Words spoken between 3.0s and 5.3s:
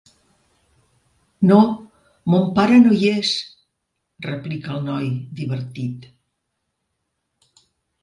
és! —replica el noi,